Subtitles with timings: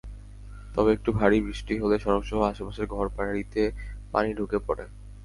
[0.73, 3.61] তবু একটু ভারী বৃষ্টি হলে সড়কসহ আশপাশের ঘরবাড়িতে
[4.11, 4.85] পানি ঢুকে পড়ে।